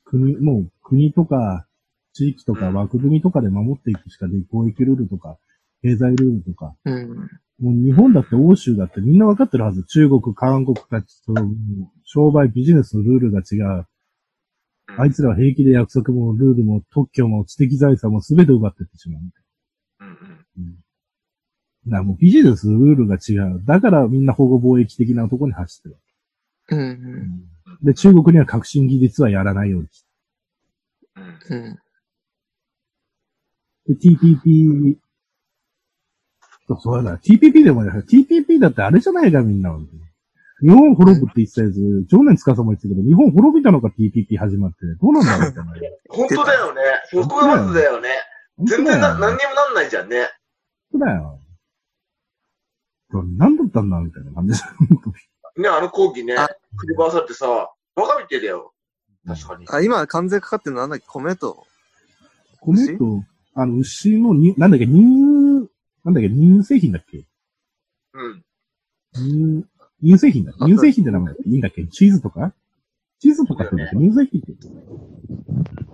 [0.10, 1.66] 国、もう国とか、
[2.14, 5.38] 地域とかうん枠組みとかで守っていくしかで、貿易ルールとか、
[5.82, 7.30] 経済ルールとか、うん。
[7.60, 9.84] もう日本だって欧州だってみんなわかってるはず。
[9.86, 11.34] 中国、韓国たちと、
[12.06, 13.64] 商売、ビジネスのルールが違う。
[13.66, 13.86] うん
[14.98, 19.22] あいつらは平気で約束もルールも特許も知的財産も全て奪ってってしまう。
[20.00, 20.16] うんうん。
[20.58, 20.76] うん。
[21.86, 23.64] だからもうビジネスのルールが違う。
[23.66, 25.98] だからみんな保護貿易的なところに走ってる。
[26.70, 26.80] うん。
[26.80, 30.08] うんで、中国には革新技術はやらないようにして。
[31.50, 31.80] うんうん。
[33.88, 34.98] で、TPP、
[36.68, 39.76] そうそうだ、TPP でもね、TPP だってあれじゃないか、みんな。
[40.62, 46.02] 日本滅ぶって言ってたやつ、常年司も言ってたけど、日本滅びたのか TPP 始まって、どうなんだろうってなる。
[46.10, 46.82] 本当だよね。
[47.10, 48.10] そこがまずだよね。
[48.60, 50.28] 全然な、何にもなんないじゃんね。
[50.92, 51.40] 本当だよ。
[53.38, 54.62] 何だったんだみたいな感じ。
[55.58, 58.74] ね、あの講義ねあ、振り回されてさ、バカみてえだよ。
[59.28, 59.66] 確かに。
[59.70, 61.06] あ、今関税かかってるのなんだっけ？
[61.08, 61.68] 米と。
[62.62, 65.00] 米と、あの、牛のに、なんだっけ、乳、
[66.04, 67.26] なんだっけ、乳製品だっけ？
[68.14, 68.44] うん。
[69.14, 69.66] 乳、
[70.02, 70.54] 乳製品だ。
[70.60, 71.86] あ乳製品って名前いいんだっけ？
[71.88, 72.54] チーズとか？
[73.20, 74.38] チーズとかって言うんだっけ？
[74.38, 74.68] 乳製品って。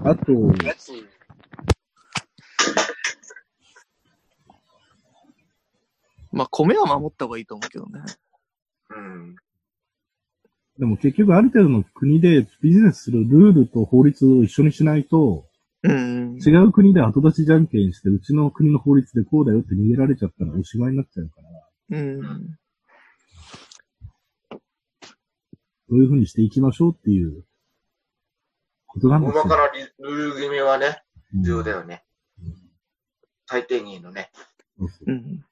[0.04, 0.34] あと、
[6.32, 8.02] まあ米は守った方がいいと思うけどね。
[8.90, 9.36] うん。
[10.78, 15.46] でも結局ある程度の国でビジネスするルールと法律を一緒にしないと、
[15.84, 16.38] うん。
[16.46, 21.42] 違う国で後出しじゃんけんして、うちの国の法律でこうだよって逃げられちゃったらおしまいになっちゃうか
[21.90, 22.22] ら、うん。
[25.88, 27.44] どういうふうにしていきましょうっていう
[28.88, 29.44] ことなんですよ。
[29.44, 31.02] 大まかなリルール決めはね、
[31.34, 32.04] うん重要だよね。
[33.46, 34.32] 最低限のね。
[34.78, 35.46] そうそううん。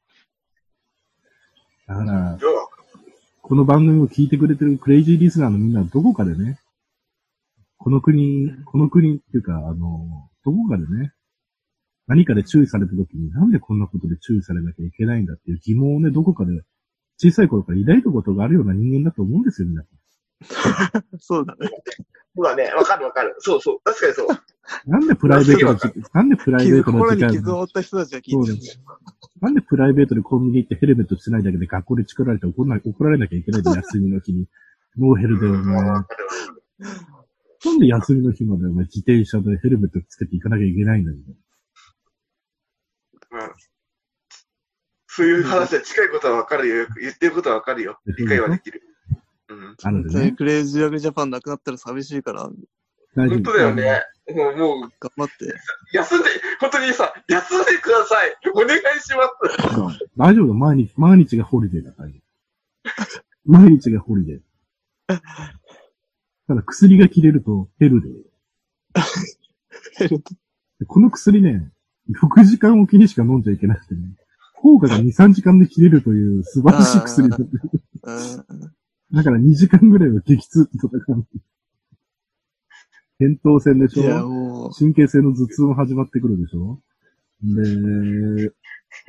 [1.88, 2.68] だから、要は、
[3.46, 6.60] この番組を聞いてくれてるクレイジーリスナーのみんなはどこかでね、
[7.78, 11.12] この国、この国っていうか、あの、どこかでね、
[12.08, 16.54] 何かで注意された時に、なんでこんなことで注意されなきゃいけないんだっていう疑問をね、どこかで
[17.18, 21.70] 小さい頃から抱いたことがあるような人間だと思うんですよ、皆さ そうだね。
[22.36, 22.72] そうだね。
[22.74, 23.36] わかるわかる。
[23.40, 23.80] そうそう。
[23.84, 24.28] 確かにそう。
[24.90, 24.92] ん。
[24.92, 27.38] なんでプライベートの時、なんでプライベ傷、ートの心時間、に？
[27.38, 28.58] 傷を負った人たちが聞いてる。
[29.42, 34.48] なんでプライベートでコンビニ行ってヘルメットしてないだけで学校で作られて怒ら怒られなきゃいけないんだよ、休みの日に。
[34.98, 35.76] ノーヘルで、お前。
[35.76, 36.16] わかるわか
[36.80, 37.14] る
[37.66, 41.18] なんで休みの日までお前自転車でヘルメットつけていかなきゃいけないんだよ。
[43.32, 43.52] うん。
[45.08, 46.88] そういう話は近いことはわかるよ。
[47.00, 48.00] 言ってることはわかるよ。
[48.18, 48.82] 理解はできる。
[49.54, 49.76] うん。
[49.82, 50.32] あの本当にね。
[50.32, 52.50] クレイジーラグジャパンなくなったら寂しいから、
[53.16, 54.02] 大丈夫本当だよね。
[54.30, 55.34] もう、もう、頑張って。
[55.94, 58.36] 休んで、本当にさ、休んでください。
[58.56, 59.24] お願いしま
[59.70, 59.78] す。
[59.78, 60.48] うん大丈夫？
[60.48, 60.54] だ。
[60.54, 62.10] 毎日、毎日が holiday だから。
[63.46, 64.42] 毎日が holiday。
[66.48, 68.14] ただ薬が切れると hell day。
[70.80, 71.72] でこの薬ね、
[72.12, 74.02] 6時間おきにしか飲んじゃいけなくてね。
[74.56, 77.38] 効果が2、3時間で切れるという素晴らしい薬だ。
[79.14, 79.18] うん。
[79.18, 81.26] だから2時間ぐらいは激痛と戦う。
[83.22, 84.72] 扁桃腺でしょ？
[84.78, 86.82] 神経性の頭痛も始まってくるでしょ？
[87.44, 88.52] で、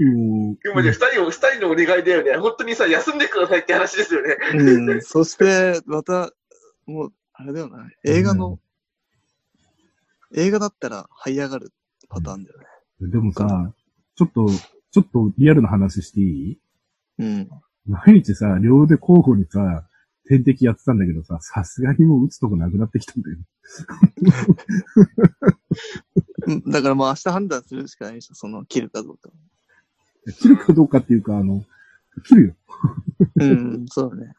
[0.05, 2.37] もう、今じゃ二人を、二人のお願いだよね。
[2.37, 4.37] 本当にさ、休んでくださいって話ですよね。
[4.55, 5.03] うん。
[5.03, 6.33] そして、また、
[6.87, 7.89] もう、あれだよな。
[8.05, 8.59] 映画の、
[10.35, 11.73] 映画だったら這い上がる
[12.09, 12.67] パターンだよね。
[13.03, 13.73] でもさ、
[14.17, 14.49] ちょっと、
[14.91, 16.59] ちょっとリアルな話していい？
[17.19, 17.49] うん。
[17.87, 19.87] 毎日さ、両腕交互にさ、
[20.27, 23.39] 点滴やってたんだけどさ、さすがにもう打つとこなくなってきたんだよ。
[26.47, 29.31] うんだからもう明日判断するしかないでしょ、その、切るかどうか。
[30.39, 31.65] 切るかどうかっていうか、あの、
[32.27, 32.55] 切るよ。
[33.37, 34.35] うん、そうだね。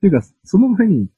[0.00, 1.08] ていうか、その前に、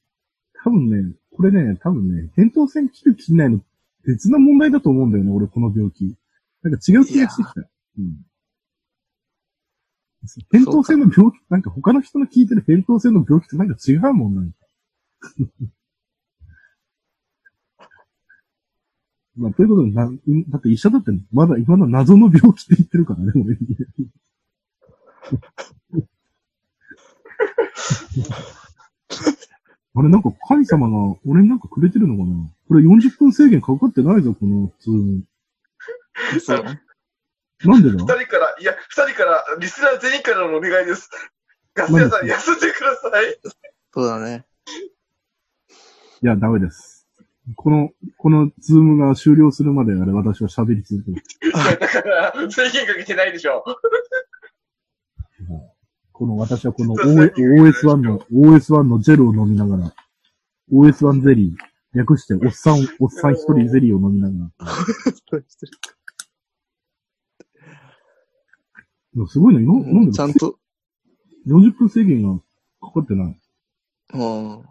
[0.63, 3.61] 多分ね、これね、多分ね、扁桃腺切る切んないの
[4.05, 6.15] 別な問題だと思うんだよね、俺この病気。
[6.63, 7.61] なんか違う気がしてきた。
[7.99, 8.26] うん。
[10.51, 14.51] 扁桃腺の病気、なんか他の人の聞いてる扁桃腺の病気ってなんか違うもんなん。
[19.37, 20.09] まあ、ということで、な、
[20.49, 23.57] だって医者だって、まだ今の謎の病気って言ってるからね、俺。
[29.95, 35.23] あれ、なんか神様が俺になんかくれてるのかなこれ40分制限かかってないぞ、この普
[36.39, 36.39] 通。
[36.39, 36.65] そう。
[37.65, 37.95] なんでだ？
[37.95, 41.09] 二人から、いや、二人から、リスナー全員からのお願いです。
[41.73, 43.37] ガス屋さん、休んでください。
[43.93, 44.45] そうだね。
[46.21, 47.07] いや、ダメです。
[47.55, 51.23] この、このズームが終了するまであれ、私は喋り続ける。
[51.79, 53.63] だから、制限かけてないでしょ。
[56.11, 59.93] この、私はこの OS- OS1 の、OS1 のジェルを飲みながら、
[60.71, 64.67] OS1 ゼリー、略して、おっさん、おっさん一人ゼリーを飲みながら。
[69.06, 70.59] いやすごいね、今、なんでちゃんと、
[71.47, 72.39] 40分制限が
[72.81, 73.39] かかってない。
[74.13, 74.63] うん。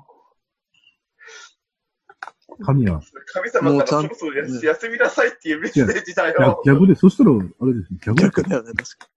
[2.63, 3.03] 神は。
[3.33, 6.63] 神様もうちゃんからそろそろ休休みなさいっていうメッセージだいやよ。
[6.65, 9.09] 逆で、そしたら、あれですよ、逆で、逆だよね、確か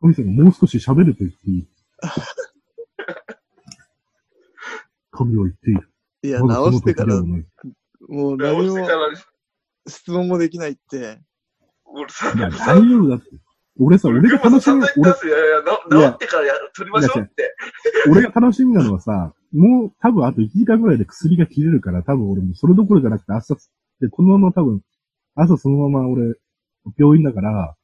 [0.00, 1.68] 神様もう少し喋ると言っていい。
[5.10, 5.88] 神は言っている。
[6.22, 6.30] に。
[6.30, 8.86] いや、直してからもう直何も
[9.86, 11.20] 質問もできないって。
[11.86, 13.43] 大丈夫だって。
[13.78, 15.62] 俺さ、俺が楽しみ、俺、俺、いやいや、
[16.00, 17.54] な治ってからや取りましょうって。
[18.08, 23.56] 俺が楽しみなのはさ、もう多分あと1時間ぐらいで薬が切れるから、多分俺もそれどころじゃなくて朝、
[24.00, 24.80] で、このまま多分、
[25.34, 26.34] 朝そのまま俺、
[26.96, 27.74] 病院だから、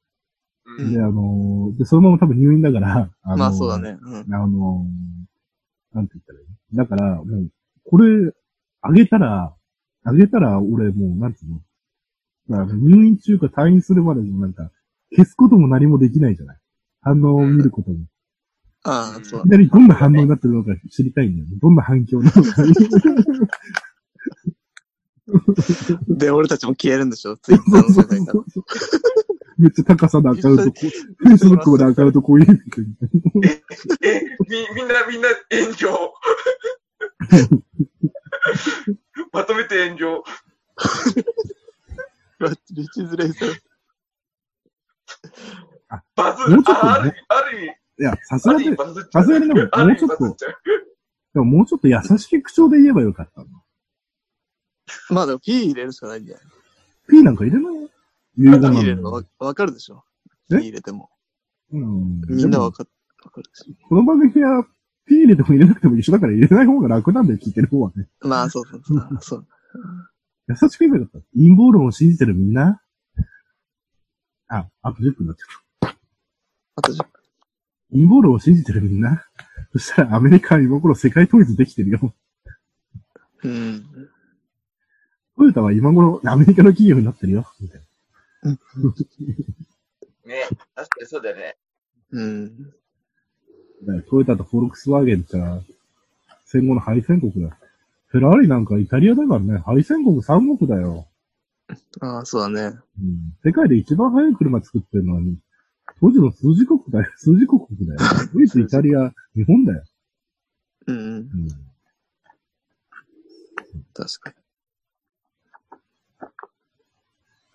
[0.79, 3.79] うんで、あのーで、そのまま多分入院だから、あのーまあそうだ。
[3.79, 3.99] ね。
[4.01, 4.35] うん。
[4.35, 6.85] あのーなんて言ったらいいの？
[6.85, 7.49] だから、もう、
[7.85, 8.33] これ、
[8.83, 9.53] あげたら、
[10.05, 11.61] あげたら俺もう、なんていうの？
[12.47, 14.71] まあ入院中か退院するまでもなんか、
[15.17, 16.59] 消すことも何もできないじゃない
[17.01, 17.97] 反応を見ることも。
[18.85, 21.57] ああ、そういきなりどんな反応になってるのか知りたいんだよね。
[21.61, 22.65] どんな反響なのか。
[26.09, 27.37] で、俺たちも消えるんでしょ？
[27.37, 28.41] ツイッターの世界から。
[29.59, 30.77] めっちゃ高さのアカウント、こう、
[31.29, 32.91] Facebook のアカウントこういうみたいな。
[34.03, 36.15] え、み、みんな、みんな炎上。
[39.33, 40.25] まとめて炎上。
[42.71, 43.49] リチズレイさん。
[46.17, 47.09] バズもうちょっとあある
[47.59, 48.65] 意味、いや、さすがに。
[49.13, 50.37] さすがにでも、もうちょっと。
[51.35, 53.47] でももうちょっと優しい口調で言えばよかったの。
[55.11, 56.45] まあでも P 入れるしかないんじゃない
[57.09, 57.83] ？P なんか入れないよ。
[57.83, 59.03] 遺 P 言な入れるの？
[59.11, 60.03] のわわかるでしょ？
[60.53, 61.11] え ?P 入れても。
[61.73, 62.21] うん。
[62.29, 62.85] みんなわか
[63.25, 64.65] わかるでしこの番組は、
[65.07, 68.09] P 入れても入れなくても一緒だから入れない方が楽なんだよ、聞いてる方はね。
[68.25, 68.29] ょ。
[68.29, 69.19] まあそうそうそう。
[69.21, 69.47] そう
[70.49, 71.27] 優しく言えばよかった。
[71.35, 72.81] 陰謀論を信じてるみんな？
[74.51, 75.95] あ、あと10分になっちゃう。
[76.77, 77.07] あとじゃ、
[77.93, 79.25] 陰謀論を信じてるみんな。
[79.73, 82.15] そしたらアメリカは今頃世界統一できてるよ。
[83.45, 83.85] うん。
[85.37, 87.47] トヨタは今頃アメリカの企業になってるよ。
[87.61, 87.81] みたい
[88.43, 88.57] な
[90.27, 91.57] ね、確かにそうだよね。
[92.11, 92.59] うん。
[92.59, 92.73] だ
[93.87, 95.61] からトヨタとフォルクスワーゲンってさ
[96.45, 97.57] 戦後の敗戦国だ。
[98.07, 101.07] フェラーリなんかイタリアだからね、敗戦国三国だよ。
[102.01, 102.79] ああ、そうだね。
[103.01, 103.35] うん。
[103.45, 105.21] 世界で一番速い車作ってるのは、
[106.01, 107.07] 当時の数字国だよ。
[107.19, 108.01] 数字国だよ。
[108.33, 109.85] ドイツ、イタリア、日本だよ。
[110.87, 111.05] うんうん。
[111.05, 111.29] うん。
[113.95, 114.37] 確かに。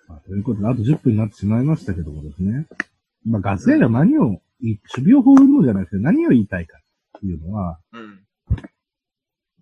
[0.08, 2.67] まあ、ということで、あと10分になってしまいましたけどもですね。
[3.25, 6.78] まあ、ガス屋が何を守備を放るのじゃなくて何を言いたいか
[7.17, 8.25] っていうのは、うん。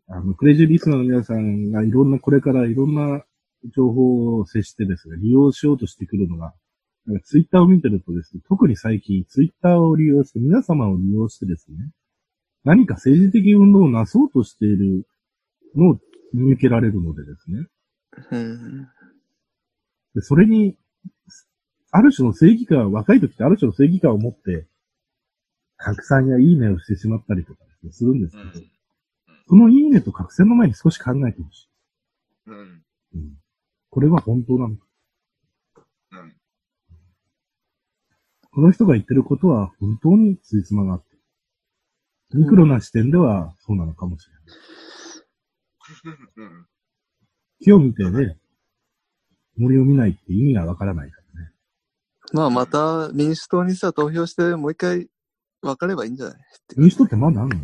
[0.07, 3.23] あの、クレイジーリスナーの皆さんがいろんな、これからいろんな
[3.71, 6.53] 情報を接してですね、利用しようとしてくるのが、
[7.05, 11.91] なんかツイッターを見てるとですね、特に最近ツイッターを利用して、皆様を利用してですね、
[12.63, 15.05] 何か政治的運動をなそうとしている
[15.75, 15.99] のを
[16.33, 17.67] 見受けられるのでですね、
[18.31, 18.87] うん。
[20.15, 20.77] でそれに、
[21.91, 24.67] ある種の正義感、若い時ってある種の正義感を持って、
[25.77, 28.53] 拡散やいいねをしてしまったりとかですね、するんですけど、うん。
[29.47, 31.69] そのいいねと拡散の前に少し考えてほしい。
[32.47, 32.83] うん。
[33.15, 33.42] うん
[33.93, 34.81] これは本当なのか？
[36.13, 36.33] うん。
[38.51, 41.05] この人が言ってることは本当についつまがあって。
[42.35, 44.39] ミクロな視点ではそうなのかもしれな
[46.15, 46.17] い。
[46.37, 46.65] うん。
[47.61, 48.39] 木を見てね、
[49.57, 51.51] 森を見ないって意味がわからないからね。
[52.31, 55.07] まあまた民主党にさ、投票してもう一回
[55.61, 56.37] 分かればいいんじゃない？
[56.77, 57.55] 民主党ってまだあんの？
[57.55, 57.59] い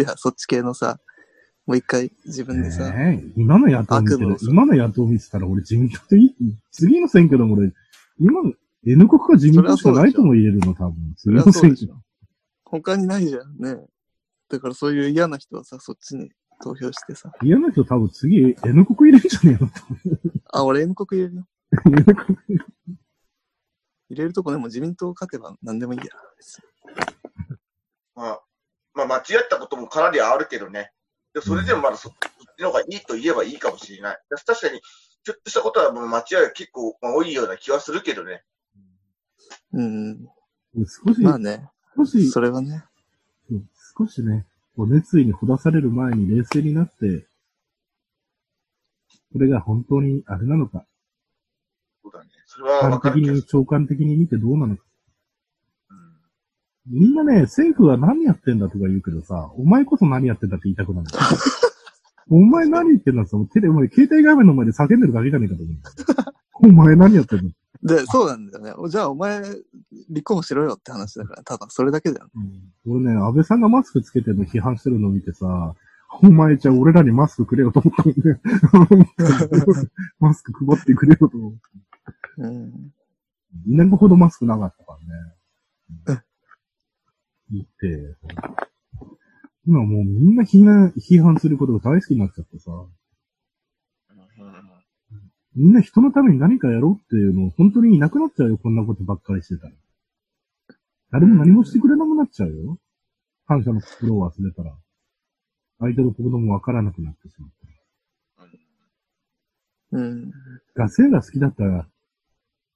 [0.00, 1.00] や、そっち系のさ、
[1.68, 6.34] もう一回自分でさ、ねえ今の野党見て今の野党見てたら俺自民党っていい、
[6.72, 7.74] 次の選挙でも俺、
[8.18, 8.54] 今の
[8.86, 10.94] N 国か自民党しかないとも言えるの、多分。
[11.18, 11.88] それ次の選挙。
[12.64, 13.84] 他にないじゃんね。
[14.48, 16.30] だからそういう嫌な人はさ、そっちに
[16.62, 17.30] 投票してさ。
[17.42, 19.70] 嫌な人多分次 N 国入れるんじゃねえの？
[20.50, 21.46] あ、俺 N 国入れるよ。
[21.84, 22.58] N 国入
[24.08, 26.06] れるとこでも自民党勝てば何でもいいや。
[28.14, 28.40] まあ、
[28.94, 30.92] まあ、間違ったこともかなりあるけどね。
[31.40, 32.14] でそれでもまだそそっ
[32.56, 34.18] ちの方がいいと言えばいいかもしれない。
[34.28, 34.80] 確かに、
[35.24, 38.42] ちょっとしたことはもう間違いが結構まあ多いような気はするけどね。
[39.72, 40.28] うん。
[41.06, 42.84] 少し、まあね、少し、それはね。
[43.96, 44.46] 少しね、
[44.76, 47.26] こう熱意にほだされる前に冷静になって、
[49.32, 50.86] これが本当にあれなのか、
[52.02, 52.30] そうだね。
[52.46, 53.42] それは感わか的に、。
[53.44, 54.84] 長官的に見てどうなのか。
[56.92, 61.06] うんみんなね、政府は何やってんだとか言うけどさ、お前こそ何やってんだって言いたくなる。
[62.30, 65.76] お前何言ってんだってさ、もうテレ、お前携帯画面の前で叫んでるだけじゃねえかと思う。
[66.70, 67.50] お前何やってんの
[67.82, 68.90] で、そうなんだよね。
[68.90, 69.42] じゃあお前、
[70.10, 72.28] 立候補しろよって話だから、ただそれだけだよ。
[72.86, 75.74] 俺ね、安倍さんがマスクつけてるの批判してるのを見てさ、
[76.22, 78.40] お前じゃあ俺らにマスクくれよと思ったもんね。
[80.18, 81.58] マスク配ってくれよと思って。
[82.38, 82.92] うん。
[83.68, 84.98] 2年ほどマスクなかったか
[86.06, 86.22] らね。
[87.50, 88.16] 言って、
[89.66, 92.98] 今もうみんな批判批判することが大好きになっちゃってさ、うん
[95.58, 99.72] みんな人のために何かやろうっていうの本当にいなくなっちゃうよ、こんなことばっかりしてたら。
[101.10, 102.78] 誰も何もしてくれなくなっちゃうよ。
[103.46, 104.76] 感謝の心を忘れたら。
[105.80, 107.56] 相手のこともわからなくなってしまった。
[109.90, 110.30] うん。
[110.74, 111.88] ガセが好きだったら、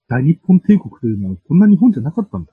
[0.09, 2.53] 大日本帝国というのはこんな日本じゃなかったんだ。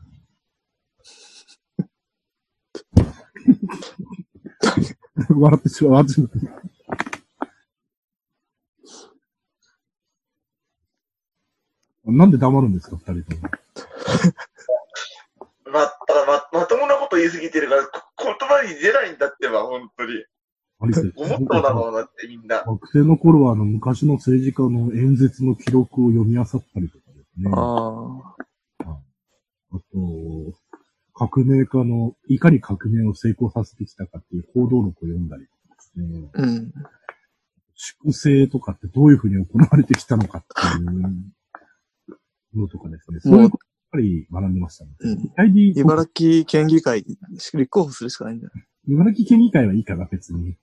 [5.36, 6.27] 笑ってしまう、笑ってしま
[12.05, 12.12] う。
[12.12, 13.41] なんで黙るんですか、二人とも。
[15.71, 20.25] ま、だからま、まともなこと言いすぎてるから、こ言葉に出ないんだってば、本当に。
[20.79, 22.63] 思ったのだろうなって、みんな。
[22.65, 27.51] 学生の頃はあの昔の政治家の演説の記録を読み漁ったりとかですね。
[27.53, 27.60] あ
[28.86, 28.97] ああ。
[29.71, 30.53] と、
[31.19, 36.05] 革命家のいかに革命を成功させてきたかっていう報道録を読んだりとかですね。
[36.34, 36.71] うん。
[37.75, 40.47] 粛清とかってどういうふうに行われてきたのかって
[40.79, 43.19] いうのとかですね。
[43.19, 44.91] そういうことばっかり学んでましたね。
[45.01, 48.53] うん茨城県議会、立候補するしかないんだよ。
[48.88, 50.47] 茨城県議会はいいかな、別に。
[50.47, 50.58] うん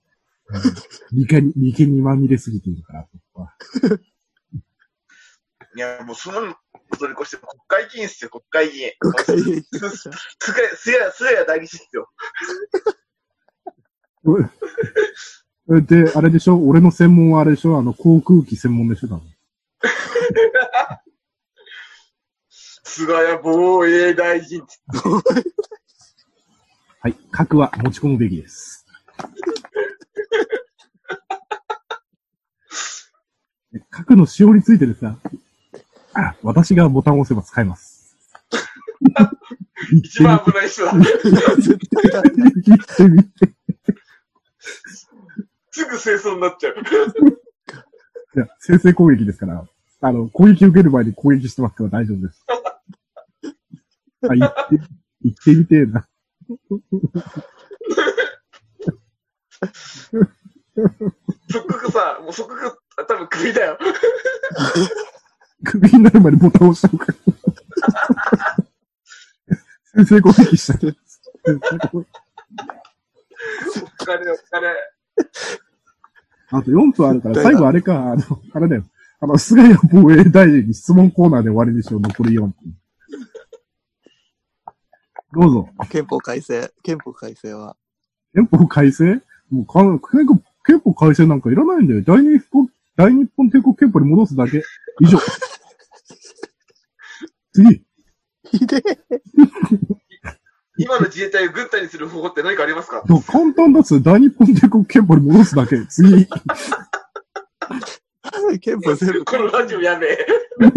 [1.11, 3.53] 利権に、利権にまみれすぎているから、僕は。
[5.75, 6.55] いや、もうその、
[6.97, 8.91] それ越して国会議員っすよ、国会議員。
[8.99, 12.09] 国会議員すすや、すや、大事っすよ。
[15.67, 19.27] で、あれでしょ俺の専門はあれでしょあの、航空機専門でしょだもん。
[22.83, 24.63] 菅谷防衛大臣。
[26.99, 27.13] はい。
[27.31, 28.85] 核は持ち込むべきです。
[33.89, 35.29] 核の使用についてですが、あ
[36.43, 38.15] 私がボタンを押せば使えます。
[39.93, 40.93] 一番危ない人だ。
[40.93, 42.21] 絶対だ。
[42.23, 43.53] 言ってみて。
[45.71, 46.75] すぐ清掃になっちゃう。
[48.35, 49.65] いや、先制攻撃ですから、
[50.01, 52.45] あの、攻撃受ける前に攻撃してますから大丈夫です。
[54.29, 54.55] あ、言って、
[55.23, 56.07] 言ってみてえな。
[61.49, 63.77] 即刻さ、もう即刻、多分首だよ。
[65.63, 67.13] 首になるまでボタンを押したのか。
[69.95, 70.95] 先制攻撃したね。
[71.45, 71.59] お
[74.05, 74.67] 金、お金。
[76.49, 78.85] あと4分あるから、最後あれか、あの、あれだよ。
[79.19, 82.53] あの、菅谷防衛大臣に質問コーナーで終わりにしよう、残り4分。
[85.33, 85.69] どうぞ。
[85.89, 87.75] 憲法改正、憲法改正は。
[88.33, 89.21] 憲法改正？
[89.49, 89.81] もうか、
[90.11, 92.01] 憲法憲法改正なんかいらないんだよ。
[92.03, 92.66] 大日本、
[92.97, 94.63] 大日本帝国憲法に戻すだけ。
[95.01, 95.19] 以上。
[97.53, 97.83] 次。
[98.51, 98.81] ひで
[99.11, 99.21] え。
[100.79, 103.03] 今の自衛隊を軍隊にする方法って何かありますか？
[103.07, 104.01] いや簡単だっす。
[104.01, 105.85] 大日本帝国憲法に戻すだけ。
[105.87, 106.27] 次。
[108.61, 109.25] 憲法全部。
[109.25, 110.25] このラジオやべえ。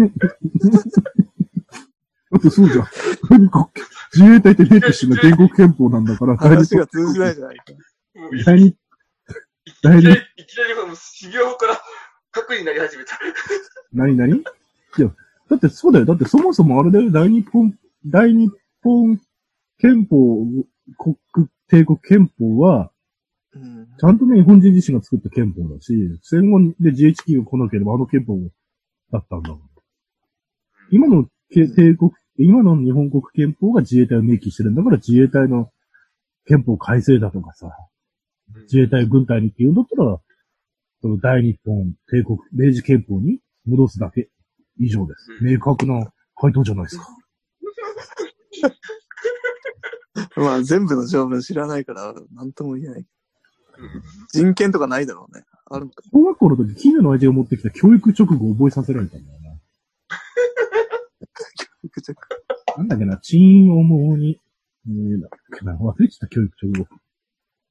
[2.31, 2.87] だってそうじゃん。
[3.29, 3.69] 何か、
[4.13, 7.63] 自衛隊って明記してるのは建国憲法なんだから、話が通じないじゃないか。
[8.15, 8.75] もうい第二、い
[9.73, 10.03] きなり、い
[10.45, 11.81] きなりもう修行から
[12.31, 13.19] 核になり始めた。
[13.93, 14.37] 何何？
[14.37, 14.41] い
[14.97, 15.13] や、
[15.49, 16.05] だってそうだよ。
[16.05, 17.11] だってそもそもあれだよ。
[17.11, 18.51] 大日本、大日
[18.81, 19.19] 本
[19.79, 20.45] 憲法、
[20.97, 22.91] 国、帝国憲法は、
[23.53, 23.87] うん。
[23.99, 28.37] ちゃんとね、日本人自身が作った憲法だし、戦後で GHQ が来なければあの憲法
[29.11, 29.61] だったんだもん。
[30.91, 35.69] 今のけ帝国、今の日本国憲法が自衛隊を明記してるんだから自衛隊の
[36.45, 37.71] 憲法改正だとかさ、
[38.63, 40.19] 自衛隊軍隊にって言うんだったら、
[41.01, 44.29] その大日本帝国明治憲法に戻すだけ
[44.79, 45.31] 以上です。
[45.41, 47.07] うん明確な回答じゃないですか。
[50.35, 52.99] まあ全部の条文知らないから、なんとも言えない。
[52.99, 53.07] うん
[54.29, 55.43] 人権とかないだろうね。
[55.65, 56.03] あるのか。
[56.11, 59.51] 小学校の時、金魚の親父が持ってきた教育直後を覚えさせられたんだよな。
[61.89, 62.27] くちゃく
[62.77, 64.39] なんだっけな、チーンをもうに、
[64.87, 66.89] えー、だっけな、忘れてた教育直後。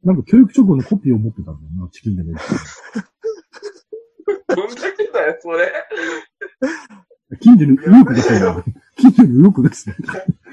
[0.03, 2.33] なんか教育直後のコピーを持ってたんだよな、チキンでも。
[2.33, 2.39] どん
[5.21, 5.73] だよ、それ。
[7.41, 8.65] 近所に右翼ですよ。
[8.97, 9.97] 近所に右翼ですね。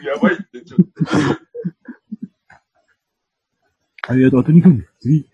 [0.04, 0.86] やばいって、ちょっと。
[4.10, 4.88] ありがとう、あと2分。
[5.00, 5.30] 次。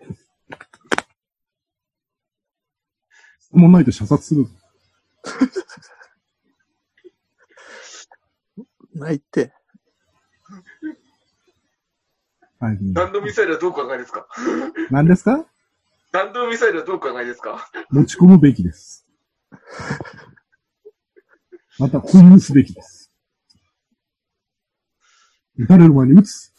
[3.40, 4.46] 質問ないと射殺する。
[8.94, 9.52] ないって。
[12.58, 12.78] はい。
[12.80, 14.26] 弾道ミサイルはどうお考えですか？
[14.90, 15.44] 何ですか？
[16.12, 17.68] 弾道ミサイルはどうお考えですか？
[17.90, 19.03] 持ち込むべきです。
[21.78, 23.10] また、保有すべきです。
[25.56, 26.52] 撃たれる前に撃つ。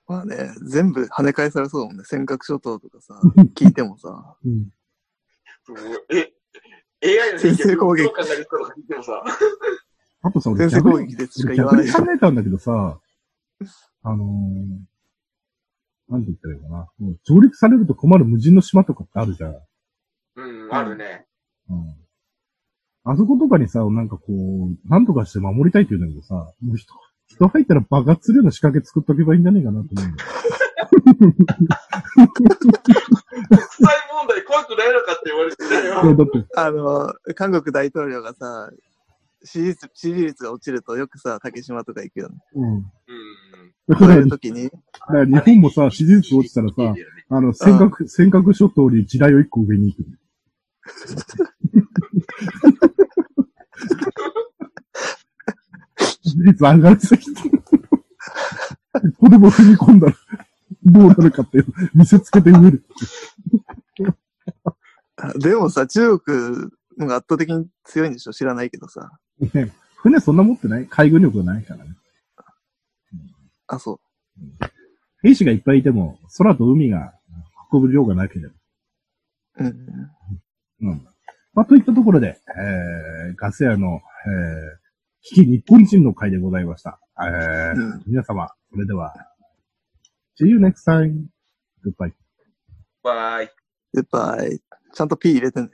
[0.07, 2.05] まあね、全部跳ね返されそうだもんね。
[2.05, 3.18] 尖閣諸島とかさ、
[3.57, 4.37] 聞いてもさ。
[4.45, 4.70] うん。
[6.11, 6.35] え、
[7.03, 8.12] AI の先制攻撃
[10.22, 13.01] あとさ、俺先制攻撃でしか言わない考えたんだけどさ、
[14.03, 14.79] あのー、
[16.15, 16.77] なんて言ったらいいかな。
[16.99, 19.55] もう上陸されると困る無人の島とかってあるじゃん。
[20.37, 21.27] うん、あるね。
[21.69, 21.95] うん。
[23.07, 26.95] あそことかにさ、なんかこう、なんとかして守りたいって言うんだけどさ、もう人、
[27.27, 30.29] 人入ったら爆発するような仕掛け作っとけばいいんじゃねえかなと思うんだよ。
[30.95, 31.15] 国
[33.69, 36.17] 際問題怖くないのかって言われてたいやよ。
[36.17, 38.71] だって、あの、韓国大統領がさ、
[39.45, 42.37] 支持率支持率が落ちるとよくさ、竹島とか行くよね。
[42.55, 42.73] うん。
[42.73, 42.85] うん。
[43.89, 46.95] だから、そういうだ時に、から日本もさ、支持率落ちたらさ、
[47.30, 50.05] あの、尖閣、尖閣諸島に地雷を一個上に行く。
[56.22, 57.43] 支持率上がりすぎて。
[57.51, 57.61] こ
[59.20, 60.14] こでも踏み込んだら、
[60.85, 62.85] どうなるかっていう、見せつけて植える。
[65.16, 68.32] あでもさ、中国のが圧倒的に強いんでしょ？
[68.32, 69.11] 知らないけどさ。
[69.53, 70.87] ね船そんな持ってない？
[70.87, 71.91] 海軍力がないからね。
[73.67, 74.01] あ、そ
[75.23, 77.15] 兵士がいっぱいいても、空と海が
[77.73, 78.55] 運ぶ量がなければ。
[79.61, 79.65] う。
[79.65, 79.87] うん。
[80.83, 81.07] うん。
[81.55, 84.01] まあ、といったところで、えー、ガス屋の、えー、
[85.23, 86.99] 危機日本人の会でございました。
[87.21, 89.15] えーうん皆様、それでは、
[90.41, 91.27] See you next time.
[91.87, 92.12] Goodbye.
[93.03, 93.51] バイ。
[93.93, 94.37] やっぱ、
[94.93, 95.69] ちゃんと P 入れてね。